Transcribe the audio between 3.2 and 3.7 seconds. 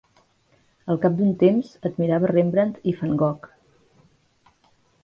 Gogh.